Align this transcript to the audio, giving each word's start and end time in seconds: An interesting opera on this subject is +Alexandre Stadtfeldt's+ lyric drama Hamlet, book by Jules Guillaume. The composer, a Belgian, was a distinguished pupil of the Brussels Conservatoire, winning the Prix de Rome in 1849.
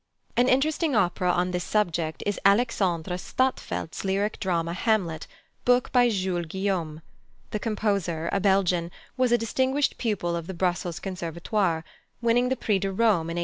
An 0.35 0.47
interesting 0.47 0.95
opera 0.95 1.31
on 1.31 1.51
this 1.51 1.63
subject 1.63 2.23
is 2.25 2.39
+Alexandre 2.43 3.19
Stadtfeldt's+ 3.19 4.03
lyric 4.03 4.39
drama 4.39 4.73
Hamlet, 4.73 5.27
book 5.63 5.91
by 5.91 6.09
Jules 6.09 6.47
Guillaume. 6.47 7.03
The 7.51 7.59
composer, 7.59 8.27
a 8.31 8.39
Belgian, 8.39 8.89
was 9.15 9.31
a 9.31 9.37
distinguished 9.37 9.99
pupil 9.99 10.35
of 10.35 10.47
the 10.47 10.55
Brussels 10.55 10.99
Conservatoire, 10.99 11.83
winning 12.19 12.49
the 12.49 12.55
Prix 12.55 12.79
de 12.79 12.87
Rome 12.91 13.29
in 13.29 13.37
1849. 13.37 13.39